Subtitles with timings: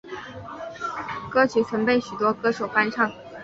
[1.29, 3.07] 歌曲曾被许多歌手翻唱。